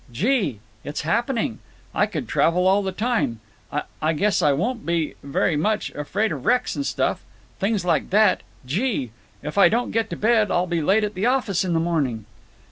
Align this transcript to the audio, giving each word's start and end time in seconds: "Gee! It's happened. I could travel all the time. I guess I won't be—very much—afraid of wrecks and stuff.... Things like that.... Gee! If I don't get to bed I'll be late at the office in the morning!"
"Gee! 0.11 0.61
It's 0.83 1.01
happened. 1.01 1.59
I 1.93 2.07
could 2.07 2.27
travel 2.27 2.65
all 2.65 2.81
the 2.81 2.91
time. 2.91 3.39
I 4.01 4.13
guess 4.13 4.41
I 4.41 4.51
won't 4.51 4.83
be—very 4.83 5.55
much—afraid 5.55 6.31
of 6.31 6.43
wrecks 6.43 6.75
and 6.75 6.83
stuff.... 6.83 7.23
Things 7.59 7.85
like 7.85 8.09
that.... 8.09 8.41
Gee! 8.65 9.11
If 9.43 9.59
I 9.59 9.69
don't 9.69 9.91
get 9.91 10.09
to 10.09 10.15
bed 10.15 10.49
I'll 10.49 10.65
be 10.65 10.81
late 10.81 11.03
at 11.03 11.13
the 11.13 11.27
office 11.27 11.63
in 11.63 11.73
the 11.73 11.79
morning!" 11.79 12.25